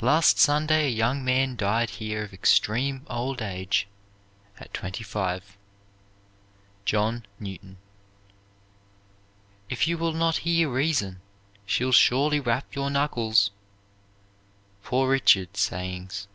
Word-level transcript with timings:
Last 0.00 0.38
Sunday 0.38 0.86
a 0.86 0.90
young 0.90 1.24
man 1.24 1.56
died 1.56 1.90
here 1.90 2.22
of 2.22 2.32
extreme 2.32 3.04
old 3.10 3.42
age 3.42 3.88
at 4.60 4.72
twenty 4.72 5.02
five. 5.02 5.58
JOHN 6.84 7.26
NEWTON. 7.40 7.78
If 9.68 9.88
you 9.88 9.98
will 9.98 10.12
not 10.12 10.36
hear 10.46 10.70
Reason, 10.70 11.20
she'll 11.66 11.90
surely 11.90 12.38
rap 12.38 12.76
your 12.76 12.88
knuckles. 12.88 13.50
POOR 14.84 15.08
RICHARD'S 15.08 15.58
SAYINGS. 15.58 16.28